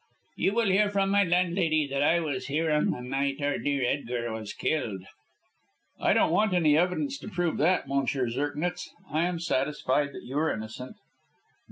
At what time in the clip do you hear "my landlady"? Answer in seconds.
1.11-1.85